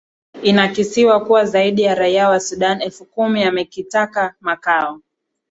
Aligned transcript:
inakisiwa 0.43 1.25
kuwa 1.25 1.45
zaidi 1.45 1.81
ya 1.81 1.95
raia 1.95 2.29
wa 2.29 2.39
sudan 2.39 2.81
elfu 2.81 3.05
kumi 3.05 3.43
amekitaka 3.43 4.35
makao 4.39 5.01